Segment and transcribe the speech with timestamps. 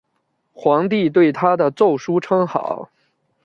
[0.51, 2.89] 皇帝对他的奏疏称好。